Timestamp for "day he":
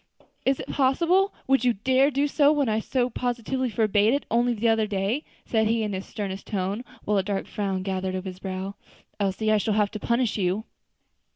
4.87-5.49